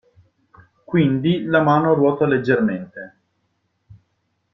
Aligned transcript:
Quindi 0.83 1.43
la 1.43 1.61
mano 1.61 1.93
ruota 1.93 2.25
leggermente. 2.25 3.19